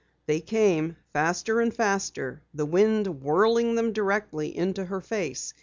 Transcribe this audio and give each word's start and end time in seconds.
They 0.25 0.39
came 0.39 0.95
faster 1.13 1.59
and 1.59 1.71
faster, 1.71 2.41
the 2.55 2.65
wind 2.65 3.21
whirling 3.21 3.75
them 3.75 3.93
directly 3.93 4.49
into 4.57 4.83
her 4.85 4.99
face. 4.99 5.53